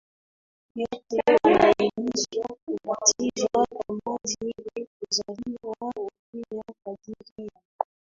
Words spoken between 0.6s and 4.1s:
yote wanahimizwa kubatizwa kwa